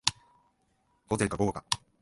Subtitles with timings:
[1.09, 1.63] 午前か午後か